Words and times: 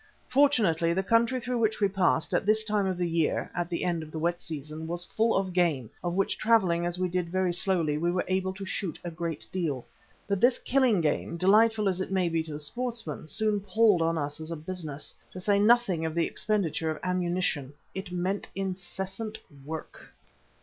Fortunately 0.27 0.93
the 0.93 1.03
country 1.03 1.39
through 1.39 1.59
which 1.59 1.79
we 1.79 1.87
passed, 1.87 2.33
at 2.33 2.43
this 2.43 2.63
time 2.65 2.87
of 2.87 2.97
the 2.97 3.07
year 3.07 3.51
(the 3.69 3.83
end 3.85 4.01
of 4.01 4.09
the 4.09 4.17
wet 4.17 4.41
season) 4.41 4.87
was 4.87 5.05
full 5.05 5.35
of 5.37 5.53
game, 5.53 5.91
of 6.03 6.15
which, 6.15 6.39
travelling 6.39 6.87
as 6.87 6.97
we 6.97 7.07
did 7.07 7.29
very 7.29 7.53
slowly, 7.53 7.99
we 7.99 8.09
were 8.09 8.25
able 8.27 8.51
to 8.55 8.65
shoot 8.65 8.97
a 9.05 9.11
great 9.11 9.45
deal. 9.51 9.85
But 10.27 10.41
this 10.41 10.57
game 10.57 11.03
killing, 11.03 11.37
delightful 11.37 11.87
as 11.87 12.01
it 12.01 12.11
may 12.11 12.29
be 12.29 12.41
to 12.41 12.53
the 12.53 12.57
sportsman, 12.57 13.27
soon 13.27 13.59
palled 13.59 14.01
on 14.01 14.17
us 14.17 14.39
as 14.41 14.49
a 14.49 14.55
business. 14.55 15.13
To 15.33 15.39
say 15.39 15.59
nothing 15.59 16.03
of 16.03 16.15
the 16.15 16.25
expenditure 16.25 16.89
of 16.89 16.97
ammunition, 17.03 17.71
it 17.93 18.11
meant 18.11 18.47
incessant 18.55 19.37
work. 19.63 20.15